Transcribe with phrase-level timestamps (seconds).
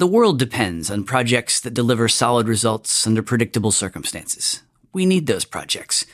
[0.00, 4.62] The world depends on projects that deliver solid results under predictable circumstances.
[4.94, 6.06] We need those projects.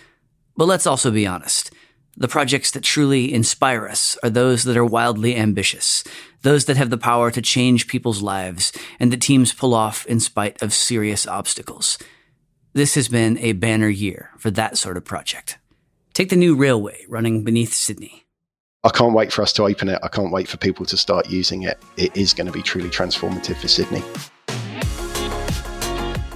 [0.57, 1.71] But let's also be honest.
[2.17, 6.03] The projects that truly inspire us are those that are wildly ambitious,
[6.43, 10.19] those that have the power to change people's lives, and that teams pull off in
[10.19, 11.97] spite of serious obstacles.
[12.73, 15.59] This has been a banner year for that sort of project.
[16.13, 18.26] Take the new railway running beneath Sydney.
[18.87, 19.99] I can't wait for us to open it.
[20.05, 21.83] I can't wait for people to start using it.
[21.97, 24.01] It is going to be truly transformative for Sydney.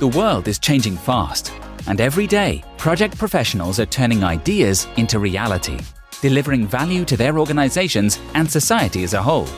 [0.00, 1.52] The world is changing fast,
[1.86, 5.78] and every day, project professionals are turning ideas into reality,
[6.22, 9.48] delivering value to their organizations and society as a whole.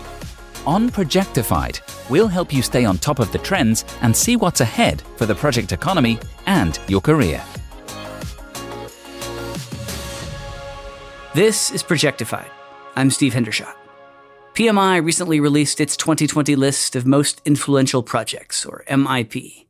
[0.67, 1.81] On Projectified,
[2.11, 5.35] we'll help you stay on top of the trends and see what's ahead for the
[5.35, 7.43] project economy and your career.
[11.35, 12.51] This is Projectified
[12.95, 13.75] I'm Steve Hendershot.
[14.53, 19.67] PMI recently released its 2020 list of most influential projects, or MIP.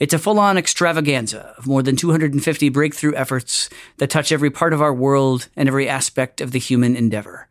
[0.00, 4.72] It's a full on extravaganza of more than 250 breakthrough efforts that touch every part
[4.72, 7.46] of our world and every aspect of the human endeavor.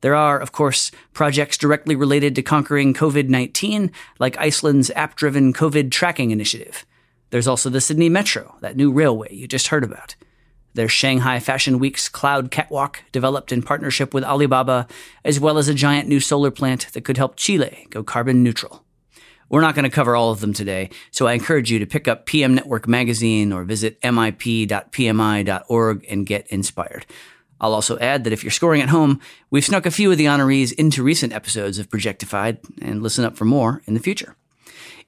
[0.00, 5.52] There are, of course, projects directly related to conquering COVID 19, like Iceland's app driven
[5.52, 6.84] COVID tracking initiative.
[7.30, 10.16] There's also the Sydney Metro, that new railway you just heard about.
[10.74, 14.86] Their Shanghai Fashion Week's Cloud Catwalk, developed in partnership with Alibaba,
[15.24, 18.84] as well as a giant new solar plant that could help Chile go carbon neutral.
[19.48, 22.08] We're not going to cover all of them today, so I encourage you to pick
[22.08, 24.46] up PM Network magazine or visit mip.pmi.org
[26.08, 27.04] and get inspired.
[27.60, 29.20] I'll also add that if you're scoring at home,
[29.50, 33.36] we've snuck a few of the honorees into recent episodes of Projectified, and listen up
[33.36, 34.36] for more in the future.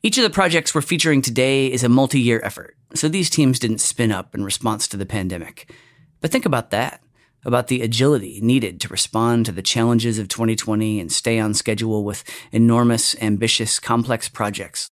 [0.04, 3.58] Each of the projects we're featuring today is a multi year effort, so these teams
[3.58, 5.72] didn't spin up in response to the pandemic.
[6.20, 7.00] But think about that
[7.42, 12.04] about the agility needed to respond to the challenges of 2020 and stay on schedule
[12.04, 14.90] with enormous, ambitious, complex projects.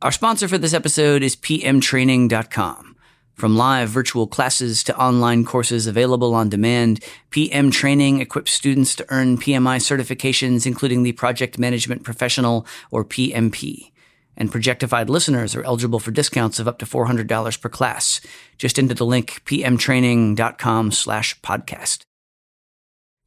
[0.00, 2.96] Our sponsor for this episode is pmtraining.com.
[3.34, 9.04] From live virtual classes to online courses available on demand, PM Training equips students to
[9.10, 13.90] earn PMI certifications, including the Project Management Professional or PMP
[14.36, 18.20] and Projectified listeners are eligible for discounts of up to $400 per class.
[18.58, 22.02] Just into the link pmtraining.com slash podcast.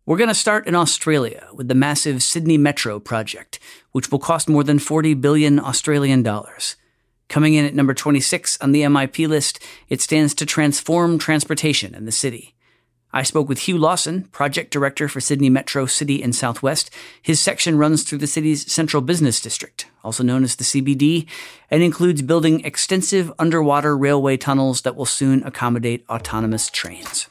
[0.05, 3.59] We're going to start in Australia with the massive Sydney Metro project,
[3.91, 6.75] which will cost more than 40 billion Australian dollars.
[7.27, 12.05] Coming in at number 26 on the MIP list, it stands to transform transportation in
[12.05, 12.55] the city.
[13.11, 16.91] I spoke with Hugh Lawson, project director for Sydney Metro City and Southwest.
[17.19, 21.27] His section runs through the city's central business district, also known as the CBD,
[21.71, 27.27] and includes building extensive underwater railway tunnels that will soon accommodate autonomous trains.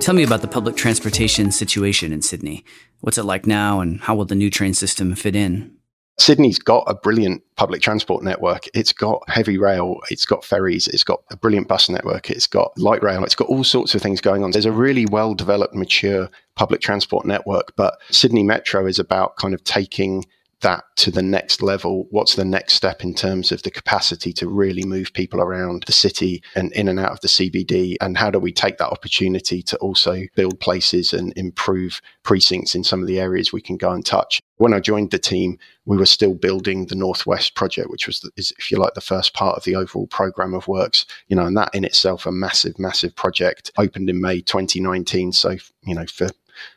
[0.00, 2.62] Tell me about the public transportation situation in Sydney.
[3.00, 5.75] What's it like now, and how will the new train system fit in?
[6.18, 8.66] Sydney's got a brilliant public transport network.
[8.74, 12.72] It's got heavy rail, it's got ferries, it's got a brilliant bus network, it's got
[12.78, 14.50] light rail, it's got all sorts of things going on.
[14.50, 19.52] There's a really well developed, mature public transport network, but Sydney Metro is about kind
[19.52, 20.24] of taking
[20.62, 22.06] that to the next level?
[22.10, 25.92] What's the next step in terms of the capacity to really move people around the
[25.92, 27.96] city and in and out of the CBD?
[28.00, 32.84] And how do we take that opportunity to also build places and improve precincts in
[32.84, 34.40] some of the areas we can go and touch?
[34.56, 38.52] When I joined the team, we were still building the Northwest project, which was, is,
[38.58, 41.04] if you like, the first part of the overall program of works.
[41.28, 45.32] You know, and that in itself, a massive, massive project, opened in May 2019.
[45.32, 46.30] So, you know, for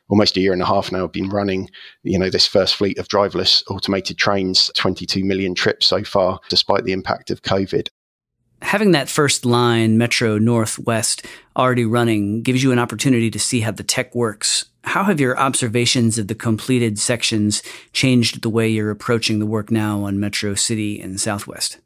[0.09, 1.69] almost a year and a half now, I've been running,
[2.03, 6.83] you know, this first fleet of driverless automated trains, 22 million trips so far, despite
[6.85, 7.89] the impact of COVID.
[8.61, 11.25] Having that first line, Metro Northwest,
[11.55, 14.65] already running gives you an opportunity to see how the tech works.
[14.83, 17.63] How have your observations of the completed sections
[17.93, 21.79] changed the way you're approaching the work now on Metro City and Southwest?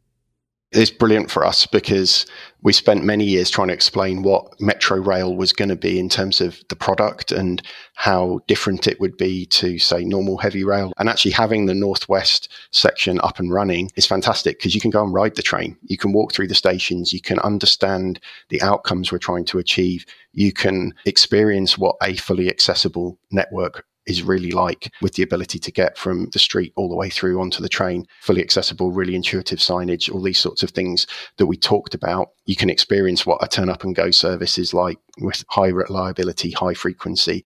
[0.73, 2.25] It's brilliant for us because
[2.63, 6.09] we spent many years trying to explain what Metro Rail was going to be in
[6.09, 7.61] terms of the product and
[7.94, 10.91] how different it would be to, say, normal heavy rail.
[10.97, 15.03] And actually having the Northwest section up and running is fantastic because you can go
[15.03, 15.78] and ride the train.
[15.84, 17.14] You can walk through the stations.
[17.14, 20.08] You can understand the outcomes we're trying to achieve.
[20.31, 25.72] You can experience what a fully accessible network is really like with the ability to
[25.72, 29.59] get from the street all the way through onto the train, fully accessible, really intuitive
[29.59, 31.08] signage, all these sorts of things
[31.38, 32.32] that we talked about.
[32.46, 36.52] You can experience what a turn up and go service is like with high reliability,
[36.52, 37.46] high frequency.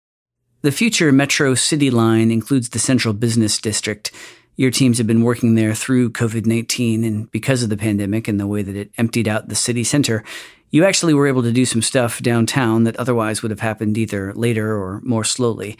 [0.61, 4.11] The future Metro City line includes the central business district.
[4.55, 8.39] Your teams have been working there through COVID 19, and because of the pandemic and
[8.39, 10.23] the way that it emptied out the city center,
[10.71, 14.33] you actually were able to do some stuff downtown that otherwise would have happened either
[14.33, 15.77] later or more slowly.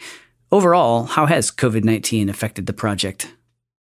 [0.50, 3.34] Overall, how has COVID 19 affected the project?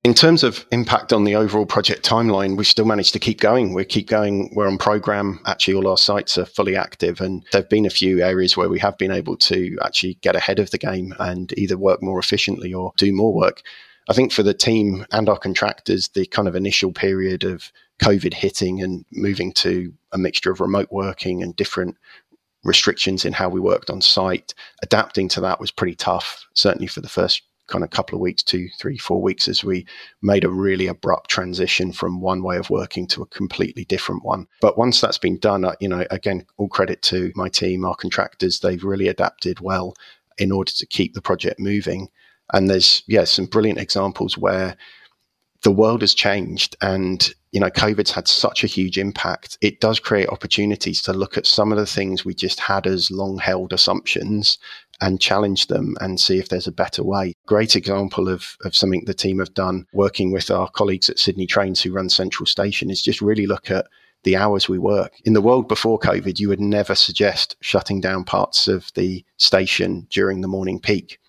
[0.03, 3.73] In terms of impact on the overall project timeline, we've still managed to keep going.
[3.73, 4.49] We keep going.
[4.53, 5.39] We're on program.
[5.45, 7.21] Actually, all our sites are fully active.
[7.21, 10.35] And there have been a few areas where we have been able to actually get
[10.35, 13.61] ahead of the game and either work more efficiently or do more work.
[14.09, 17.71] I think for the team and our contractors, the kind of initial period of
[18.01, 21.97] COVID hitting and moving to a mixture of remote working and different
[22.63, 24.53] restrictions in how we worked on site,
[24.83, 28.43] adapting to that was pretty tough, certainly for the first kind of couple of weeks,
[28.43, 29.85] two, three, four weeks, as we
[30.21, 34.47] made a really abrupt transition from one way of working to a completely different one.
[34.59, 37.95] But once that's been done, uh, you know, again, all credit to my team, our
[37.95, 39.93] contractors, they've really adapted well
[40.37, 42.09] in order to keep the project moving.
[42.51, 44.75] And there's, yeah, some brilliant examples where
[45.61, 49.99] the world has changed and you know covid's had such a huge impact it does
[49.99, 53.73] create opportunities to look at some of the things we just had as long held
[53.73, 54.57] assumptions
[55.01, 57.33] and challenge them and see if there's a better way.
[57.45, 61.47] Great example of, of something the team have done working with our colleagues at Sydney
[61.47, 63.87] Trains who run Central Station is just really look at
[64.23, 65.13] the hours we work.
[65.23, 70.07] In the world before COVID, you would never suggest shutting down parts of the station
[70.09, 71.19] during the morning peak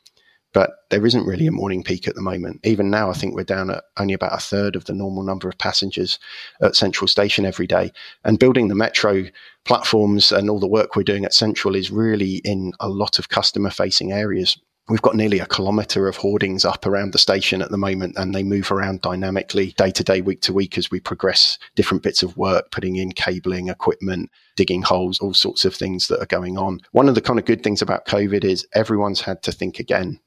[0.53, 2.61] but there isn't really a morning peak at the moment.
[2.65, 5.49] Even now, I think we're down at only about a third of the normal number
[5.49, 6.19] of passengers
[6.61, 7.93] at Central Station every day.
[8.25, 9.25] And building the metro
[9.65, 13.29] platforms and all the work we're doing at Central is really in a lot of
[13.29, 14.59] customer facing areas.
[14.89, 18.35] We've got nearly a kilometre of hoardings up around the station at the moment, and
[18.35, 22.25] they move around dynamically day to day, week to week as we progress different bits
[22.25, 26.59] of work, putting in cabling, equipment, digging holes, all sorts of things that are going
[26.59, 26.81] on.
[26.91, 30.19] One of the kind of good things about COVID is everyone's had to think again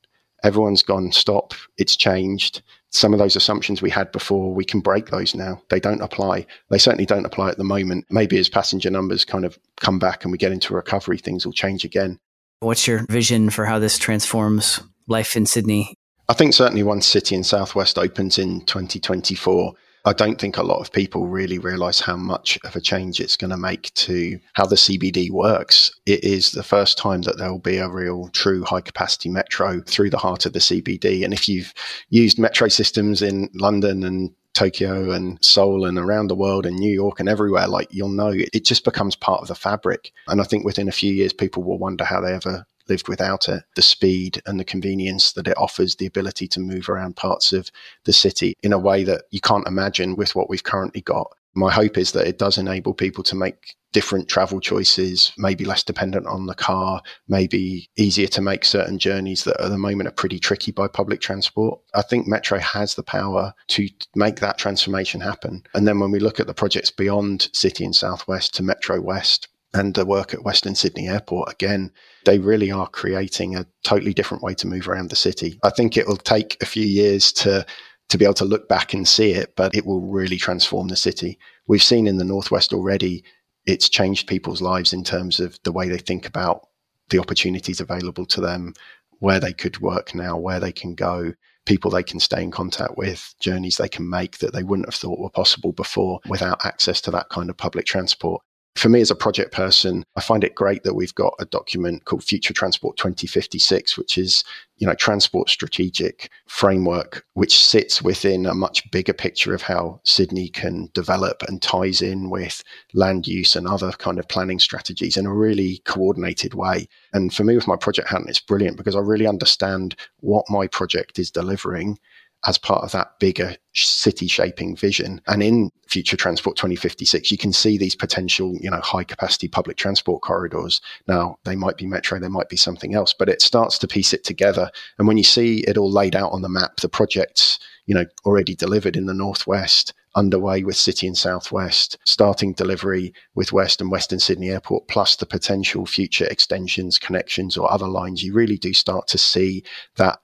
[0.43, 2.61] everyone's gone, stop, it's changed.
[2.91, 5.61] Some of those assumptions we had before, we can break those now.
[5.69, 6.45] They don't apply.
[6.69, 8.05] They certainly don't apply at the moment.
[8.11, 11.53] Maybe as passenger numbers kind of come back and we get into recovery, things will
[11.53, 12.19] change again.
[12.59, 15.95] What's your vision for how this transforms life in Sydney?
[16.29, 19.73] I think certainly once City and Southwest opens in 2024,
[20.05, 23.38] I don't think a lot of people really realize how much of a change it's
[23.38, 25.91] going to make to how the CBD works.
[26.05, 29.81] It is the first time that there will be a real true high capacity metro
[29.81, 31.23] through the heart of the CBD.
[31.23, 31.73] And if you've
[32.09, 36.94] used metro systems in London and Tokyo and Seoul and around the world and New
[36.94, 40.11] York and everywhere, like you'll know it just becomes part of the fabric.
[40.27, 43.50] And I think within a few years, people will wonder how they ever lived without
[43.50, 43.63] it.
[43.75, 47.69] The speed and the convenience that it offers, the ability to move around parts of
[48.06, 51.27] the city in a way that you can't imagine with what we've currently got.
[51.56, 55.83] My hope is that it does enable people to make different travel choices, maybe less
[55.83, 60.13] dependent on the car, maybe easier to make certain journeys that at the moment are
[60.13, 61.79] pretty tricky by public transport.
[61.94, 65.63] I think Metro has the power to make that transformation happen.
[65.75, 69.47] And then when we look at the projects beyond City and Southwest to Metro West,
[69.73, 71.91] and the work at Western Sydney Airport, again,
[72.25, 75.59] they really are creating a totally different way to move around the city.
[75.63, 77.65] I think it will take a few years to
[78.09, 80.95] to be able to look back and see it, but it will really transform the
[80.95, 81.39] city.
[81.67, 83.23] We've seen in the Northwest already,
[83.65, 86.67] it's changed people's lives in terms of the way they think about
[87.09, 88.73] the opportunities available to them,
[89.19, 91.33] where they could work now, where they can go,
[91.65, 94.95] people they can stay in contact with, journeys they can make that they wouldn't have
[94.95, 98.43] thought were possible before without access to that kind of public transport.
[98.75, 102.05] For me as a project person, I find it great that we've got a document
[102.05, 104.43] called Future Transport 2056, which is,
[104.77, 110.50] you know, transport strategic framework, which sits within a much bigger picture of how Sydney
[110.50, 112.63] can develop and ties in with
[112.95, 116.88] land use and other kind of planning strategies in a really coordinated way.
[117.13, 120.65] And for me with my project hat, it's brilliant because I really understand what my
[120.65, 122.00] project is delivering
[122.45, 125.21] as part of that bigger city shaping vision.
[125.27, 129.77] And in Future Transport 2056, you can see these potential, you know, high capacity public
[129.77, 130.81] transport corridors.
[131.07, 134.13] Now, they might be metro, they might be something else, but it starts to piece
[134.13, 134.69] it together.
[134.97, 138.05] And when you see it all laid out on the map, the projects, you know,
[138.25, 143.91] already delivered in the Northwest, underway with City and Southwest, starting delivery with West and
[143.91, 148.73] Western Sydney Airport, plus the potential future extensions, connections, or other lines, you really do
[148.73, 149.63] start to see
[149.95, 150.19] that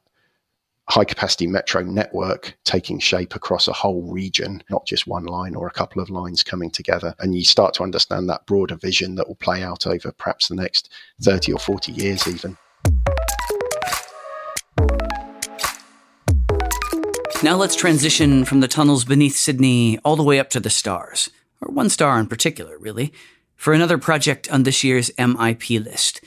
[0.89, 5.67] high capacity metro network taking shape across a whole region, not just one line or
[5.67, 7.13] a couple of lines coming together.
[7.19, 10.55] And you start to understand that broader vision that will play out over perhaps the
[10.55, 10.91] next
[11.22, 12.58] 30 or 40 years, even.
[17.43, 21.29] Now let's transition from the tunnels beneath Sydney all the way up to the stars,
[21.62, 23.13] or one star in particular, really,
[23.55, 26.19] for another project on this year's MIP list.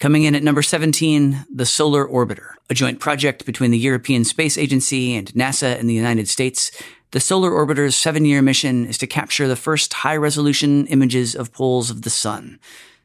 [0.00, 4.56] Coming in at number 17, the Solar Orbiter, a joint project between the European Space
[4.56, 6.70] Agency and NASA in the United States.
[7.10, 11.52] The Solar Orbiter's seven year mission is to capture the first high resolution images of
[11.52, 12.60] poles of the sun.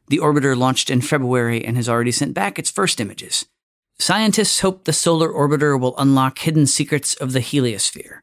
[0.10, 3.44] The orbiter launched in February and has already sent back its first images.
[3.98, 8.20] Scientists hope the solar orbiter will unlock hidden secrets of the heliosphere.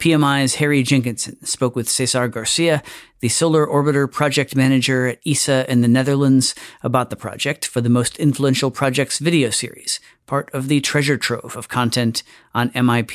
[0.00, 2.82] PMI's Harry Jenkinson spoke with Cesar Garcia,
[3.20, 7.90] the Solar Orbiter project manager at ESA in the Netherlands, about the project for the
[7.90, 12.22] Most Influential Projects video series, part of the treasure trove of content
[12.54, 13.12] on mip.pmi.org.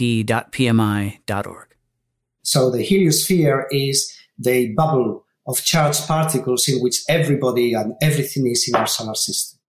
[2.43, 8.67] So the heliosphere is the bubble of charged particles in which everybody and everything is
[8.67, 9.59] in our solar system.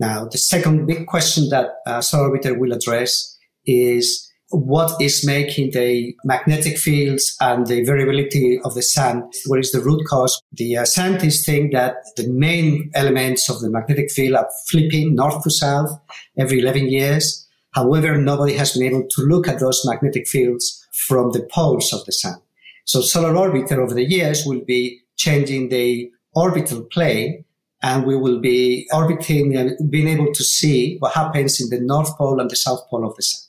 [0.00, 5.72] Now, the second big question that uh, Solar Orbiter will address is what is making
[5.72, 9.28] the magnetic fields and the variability of the sun?
[9.46, 10.40] What is the root cause?
[10.52, 15.42] The uh, scientists think that the main elements of the magnetic field are flipping north
[15.42, 15.90] to south
[16.38, 17.46] every 11 years.
[17.72, 22.04] However, nobody has been able to look at those magnetic fields from the poles of
[22.04, 22.36] the sun.
[22.84, 27.44] So solar orbiter over the years will be changing the orbital plane
[27.82, 32.16] and we will be orbiting and being able to see what happens in the North
[32.16, 33.40] Pole and the South Pole of the Sun.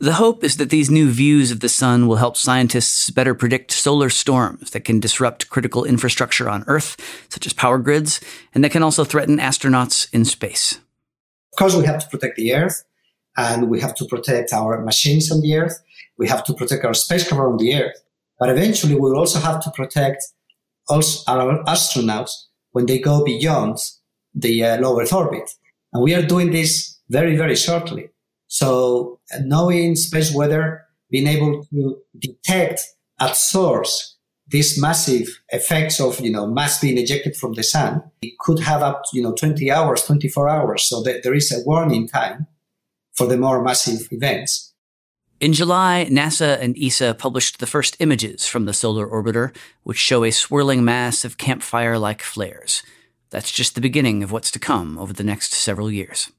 [0.00, 3.72] The hope is that these new views of the sun will help scientists better predict
[3.72, 6.96] solar storms that can disrupt critical infrastructure on Earth,
[7.28, 8.20] such as power grids,
[8.54, 10.78] and that can also threaten astronauts in space.
[11.52, 12.84] Of course, we have to protect the Earth,
[13.36, 15.82] and we have to protect our machines on the Earth.
[16.16, 18.00] We have to protect our spacecraft on the Earth.
[18.38, 20.22] But eventually, we will also have to protect
[20.88, 22.30] also our astronauts
[22.70, 23.78] when they go beyond
[24.32, 25.50] the uh, low Earth orbit.
[25.92, 28.10] And we are doing this very, very shortly.
[28.48, 32.82] So knowing space weather, being able to detect
[33.20, 34.16] at source
[34.50, 38.82] these massive effects of, you know, mass being ejected from the sun, it could have
[38.82, 40.84] up you know, 20 hours, 24 hours.
[40.84, 42.46] So that there is a warning time
[43.14, 44.72] for the more massive events.
[45.40, 50.24] In July, NASA and ESA published the first images from the solar orbiter, which show
[50.24, 52.82] a swirling mass of campfire like flares.
[53.30, 56.32] That's just the beginning of what's to come over the next several years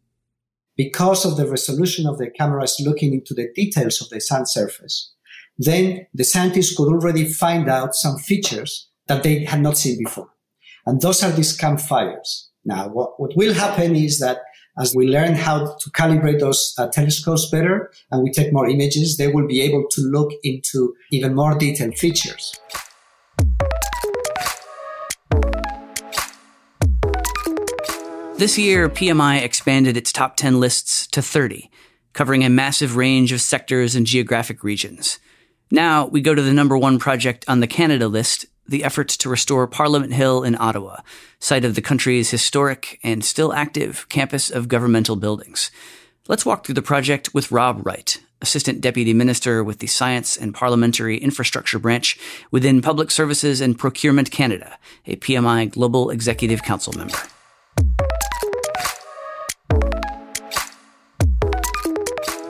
[0.79, 5.13] because of the resolution of the cameras looking into the details of the sun surface,
[5.57, 10.29] then the scientists could already find out some features that they had not seen before.
[10.85, 12.49] And those are these campfires.
[12.63, 14.37] Now, what, what will happen is that
[14.79, 19.17] as we learn how to calibrate those uh, telescopes better and we take more images,
[19.17, 22.57] they will be able to look into even more detailed features.
[28.39, 31.69] This year, PMI expanded its top 10 lists to 30,
[32.13, 35.19] covering a massive range of sectors and geographic regions.
[35.69, 39.29] Now, we go to the number one project on the Canada list, the efforts to
[39.29, 41.01] restore Parliament Hill in Ottawa,
[41.41, 45.69] site of the country's historic and still active campus of governmental buildings.
[46.29, 50.55] Let's walk through the project with Rob Wright, Assistant Deputy Minister with the Science and
[50.55, 52.17] Parliamentary Infrastructure Branch
[52.51, 57.19] within Public Services and Procurement Canada, a PMI Global Executive Council member.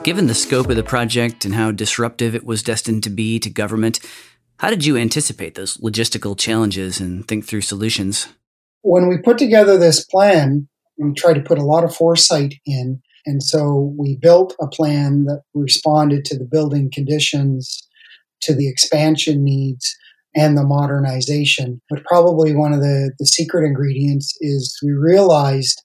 [0.02, 3.50] Given the scope of the project and how disruptive it was destined to be to
[3.50, 4.00] government,
[4.58, 8.26] how did you anticipate those logistical challenges and think through solutions?
[8.80, 13.02] When we put together this plan, we tried to put a lot of foresight in.
[13.26, 17.86] And so we built a plan that responded to the building conditions,
[18.40, 19.94] to the expansion needs,
[20.34, 21.82] and the modernization.
[21.90, 25.82] But probably one of the, the secret ingredients is we realized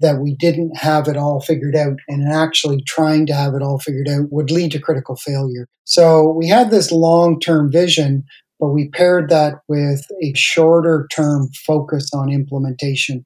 [0.00, 3.78] that we didn't have it all figured out and actually trying to have it all
[3.78, 5.66] figured out would lead to critical failure.
[5.84, 8.24] So we had this long term vision,
[8.58, 13.24] but we paired that with a shorter term focus on implementation.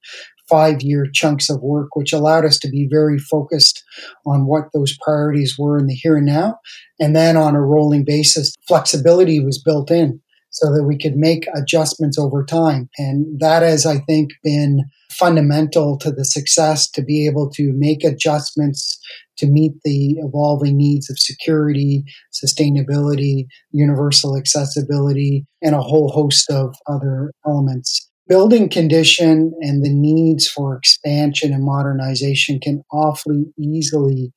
[0.49, 3.82] Five year chunks of work, which allowed us to be very focused
[4.25, 6.61] on what those priorities were in the here and now.
[7.00, 10.20] And then on a rolling basis, flexibility was built in
[10.56, 12.88] so that we could make adjustments over time.
[12.96, 18.04] And that has, I think, been fundamental to the success to be able to make
[18.04, 18.98] adjustments
[19.36, 26.75] to meet the evolving needs of security, sustainability, universal accessibility, and a whole host of
[26.86, 28.10] other elements.
[28.26, 34.32] Building condition and the needs for expansion and modernization can awfully easily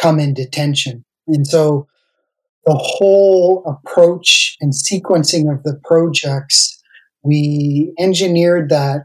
[0.00, 1.04] come into tension.
[1.28, 1.86] And so
[2.66, 6.78] the whole approach and sequencing of the projects,
[7.22, 9.02] we engineered that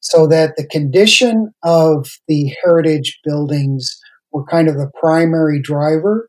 [0.00, 3.98] so that the condition of the heritage buildings
[4.32, 6.28] were kind of the primary driver,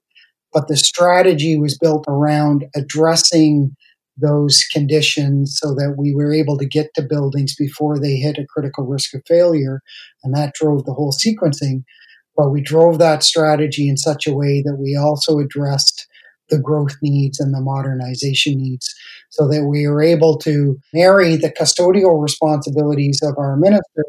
[0.53, 3.75] but the strategy was built around addressing
[4.15, 8.45] those conditions so that we were able to get to buildings before they hit a
[8.47, 9.81] critical risk of failure.
[10.23, 11.83] And that drove the whole sequencing.
[12.37, 16.07] But we drove that strategy in such a way that we also addressed
[16.49, 18.93] the growth needs and the modernization needs
[19.29, 24.05] so that we are able to marry the custodial responsibilities of our minister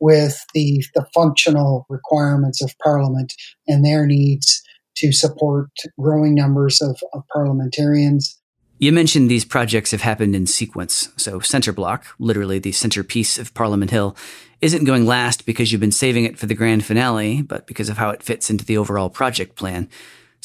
[0.00, 3.32] with the, the functional requirements of parliament
[3.66, 4.62] and their needs
[4.96, 8.38] to support growing numbers of, of parliamentarians
[8.78, 11.08] you mentioned these projects have happened in sequence.
[11.16, 14.14] So Center Block, literally the centerpiece of Parliament Hill,
[14.60, 17.96] isn't going last because you've been saving it for the grand finale, but because of
[17.96, 19.88] how it fits into the overall project plan.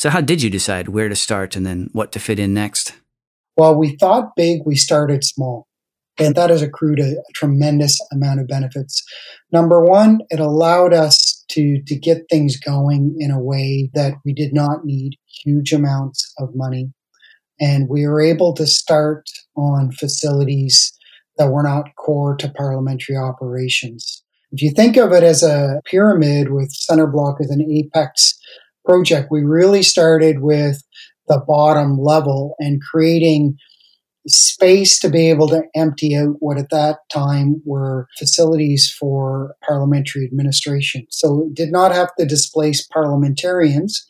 [0.01, 2.93] So how did you decide where to start and then what to fit in next?
[3.55, 5.67] Well, we thought big, we started small.
[6.17, 9.03] And that has accrued a, a tremendous amount of benefits.
[9.51, 14.34] Number one, it allowed us to, to get things going in a way that we
[14.34, 16.91] did not need huge amounts of money
[17.60, 20.98] and we were able to start on facilities
[21.38, 24.24] that were not core to parliamentary operations.
[24.51, 28.39] If you think of it as a pyramid with center block as an apex
[28.85, 30.81] project, we really started with
[31.27, 33.57] the bottom level and creating
[34.27, 40.25] space to be able to empty out what at that time were facilities for parliamentary
[40.25, 41.07] administration.
[41.09, 44.07] So it did not have to displace parliamentarians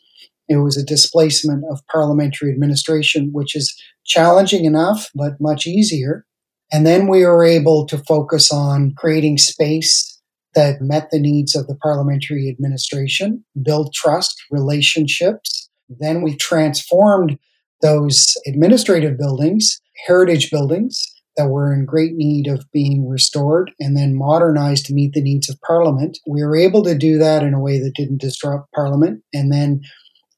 [0.48, 3.74] it was a displacement of parliamentary administration, which is
[4.04, 6.26] challenging enough, but much easier.
[6.70, 10.11] And then we were able to focus on creating space
[10.54, 15.68] that met the needs of the parliamentary administration, build trust, relationships.
[15.88, 17.38] Then we transformed
[17.80, 21.04] those administrative buildings, heritage buildings
[21.36, 25.48] that were in great need of being restored and then modernized to meet the needs
[25.48, 26.18] of parliament.
[26.26, 29.80] We were able to do that in a way that didn't disrupt parliament and then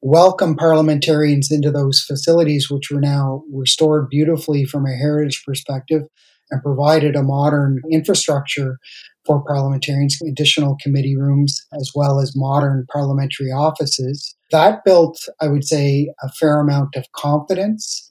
[0.03, 6.03] welcome parliamentarians into those facilities, which were now restored beautifully from a heritage perspective
[6.51, 8.79] and provided a modern infrastructure
[9.27, 14.35] for parliamentarians, additional committee rooms, as well as modern parliamentary offices.
[14.51, 18.11] That built, I would say, a fair amount of confidence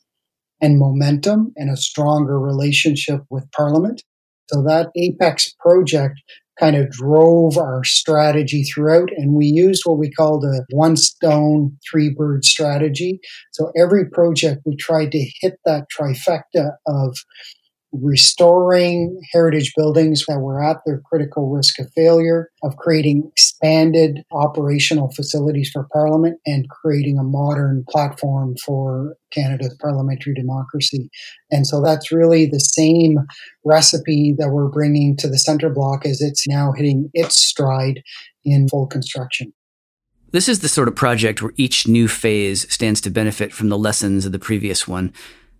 [0.61, 4.03] and momentum and a stronger relationship with Parliament.
[4.47, 6.19] So that APEX project
[6.59, 9.09] kind of drove our strategy throughout.
[9.17, 13.19] And we used what we called a one stone, three bird strategy.
[13.51, 17.17] So every project we tried to hit that trifecta of
[17.93, 25.11] restoring heritage buildings that were at their critical risk of failure, of creating expanded operational
[25.11, 31.09] facilities for Parliament, and creating a modern platform for Canada's parliamentary democracy.
[31.51, 33.19] And so that's really the same
[33.63, 38.01] recipe that we're bringing to the center block as it's now hitting its stride
[38.43, 39.53] in full construction.
[40.31, 43.77] This is the sort of project where each new phase stands to benefit from the
[43.77, 45.13] lessons of the previous one.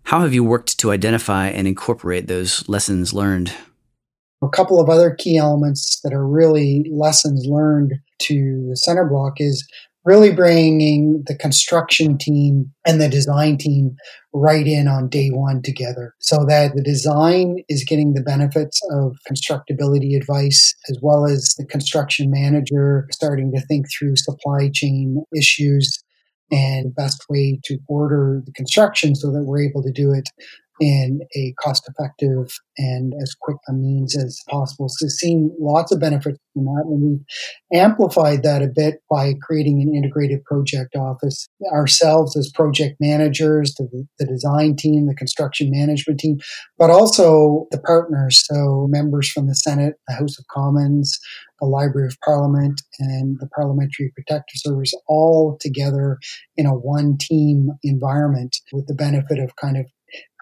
[0.04, 3.52] How have you worked to identify and incorporate those lessons learned?
[4.42, 9.34] A couple of other key elements that are really lessons learned to the center block
[9.38, 9.66] is
[10.04, 13.96] really bringing the construction team and the design team
[14.34, 19.16] right in on day one together so that the design is getting the benefits of
[19.30, 26.03] constructability advice as well as the construction manager starting to think through supply chain issues
[26.50, 30.28] and best way to order the construction so that we're able to do it
[30.84, 34.86] in a cost effective and as quick a means as possible.
[34.90, 36.84] So seeing lots of benefits from that.
[36.84, 42.96] And we've amplified that a bit by creating an integrated project office ourselves as project
[43.00, 46.36] managers, the, the design team, the construction management team,
[46.78, 48.44] but also the partners.
[48.44, 51.18] So members from the Senate, the House of Commons,
[51.60, 56.18] the Library of Parliament and the Parliamentary Protective Service all together
[56.56, 59.86] in a one team environment with the benefit of kind of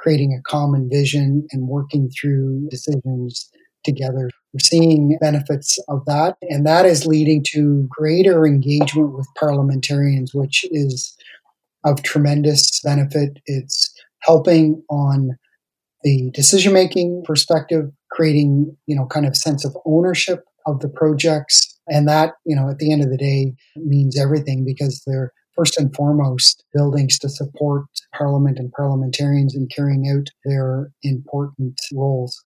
[0.02, 3.48] creating a common vision and working through decisions
[3.84, 4.28] together.
[4.52, 10.64] We're seeing benefits of that, and that is leading to greater engagement with parliamentarians, which
[10.70, 11.16] is
[11.84, 13.38] of tremendous benefit.
[13.46, 15.36] It's helping on
[16.02, 21.78] the decision making perspective, creating, you know, kind of sense of ownership of the projects.
[21.88, 25.78] And that, you know, at the end of the day means everything because they're first
[25.78, 27.84] and foremost buildings to support
[28.16, 32.44] Parliament and parliamentarians in carrying out their important roles.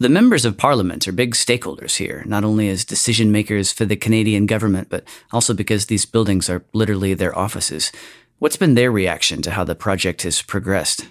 [0.00, 3.96] The members of Parliament are big stakeholders here, not only as decision makers for the
[3.96, 7.90] Canadian government, but also because these buildings are literally their offices.
[8.38, 11.08] What's been their reaction to how the project has progressed?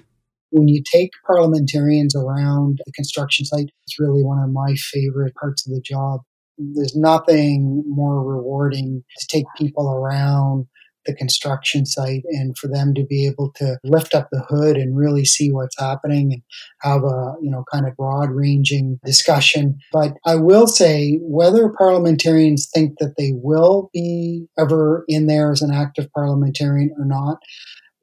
[0.52, 5.68] When you take parliamentarians around the construction site, it's really one of my favorite parts
[5.68, 6.22] of the job.
[6.58, 10.66] There's nothing more rewarding to take people around
[11.08, 14.98] the construction site and for them to be able to lift up the hood and
[14.98, 16.42] really see what's happening and
[16.82, 19.80] have a, you know, kind of broad ranging discussion.
[19.92, 25.62] But I will say whether parliamentarians think that they will be ever in there as
[25.62, 27.38] an active parliamentarian or not,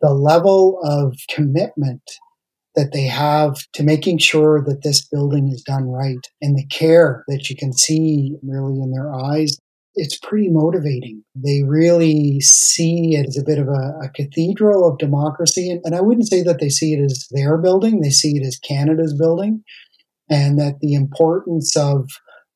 [0.00, 2.02] the level of commitment
[2.74, 7.24] that they have to making sure that this building is done right and the care
[7.28, 9.56] that you can see really in their eyes
[9.94, 11.22] it's pretty motivating.
[11.34, 15.70] They really see it as a bit of a, a cathedral of democracy.
[15.70, 18.46] And, and I wouldn't say that they see it as their building, they see it
[18.46, 19.62] as Canada's building,
[20.28, 22.08] and that the importance of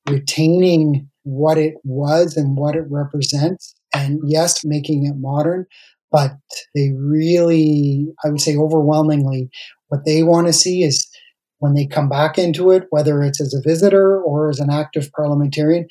[0.08, 5.66] retaining what it was and what it represents, and yes, making it modern,
[6.10, 6.32] but
[6.74, 9.50] they really, I would say overwhelmingly,
[9.88, 11.06] what they want to see is
[11.58, 15.10] when they come back into it, whether it's as a visitor or as an active
[15.12, 15.86] parliamentarian,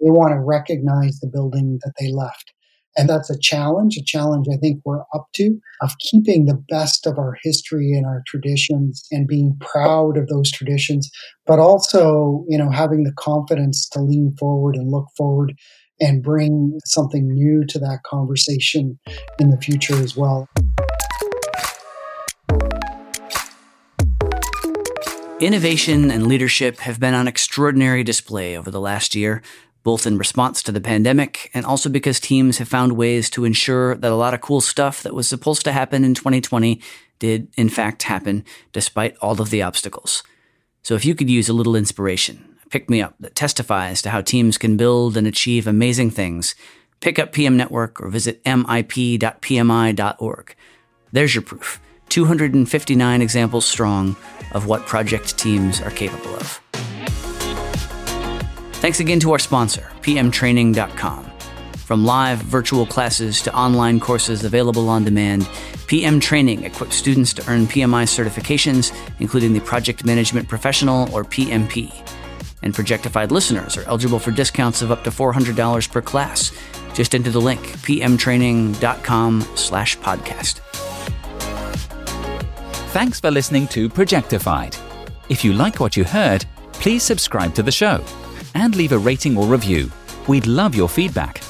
[0.00, 2.52] they want to recognize the building that they left.
[2.98, 7.06] And that's a challenge, a challenge I think we're up to of keeping the best
[7.06, 11.10] of our history and our traditions and being proud of those traditions,
[11.46, 15.52] but also, you know, having the confidence to lean forward and look forward
[16.00, 18.98] and bring something new to that conversation
[19.38, 20.48] in the future as well.
[25.38, 29.42] Innovation and leadership have been on extraordinary display over the last year,
[29.86, 33.94] both in response to the pandemic and also because teams have found ways to ensure
[33.94, 36.80] that a lot of cool stuff that was supposed to happen in 2020
[37.20, 40.24] did, in fact, happen despite all of the obstacles.
[40.82, 44.22] So if you could use a little inspiration, pick me up that testifies to how
[44.22, 46.56] teams can build and achieve amazing things,
[46.98, 49.36] pick up PM Network or visit mip.pmi.org.
[51.12, 54.16] There's your proof 259 examples strong
[54.50, 56.60] of what project teams are capable of.
[58.80, 61.24] Thanks again to our sponsor, pmtraining.com.
[61.76, 65.48] From live virtual classes to online courses available on demand,
[65.86, 71.92] PM Training equips students to earn PMI certifications, including the Project Management Professional or PMP
[72.66, 76.52] and Projectified listeners are eligible for discounts of up to $400 per class.
[76.94, 80.60] Just enter the link pmtraining.com slash podcast.
[82.90, 84.76] Thanks for listening to Projectified.
[85.28, 88.02] If you like what you heard, please subscribe to the show
[88.56, 89.90] and leave a rating or review.
[90.26, 91.40] We'd love your feedback.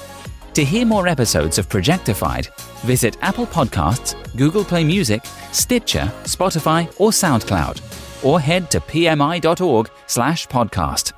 [0.54, 2.48] To hear more episodes of Projectified,
[2.80, 7.80] visit Apple Podcasts, Google Play Music, Stitcher, Spotify, or SoundCloud
[8.22, 11.15] or head to pmi.org slash podcast.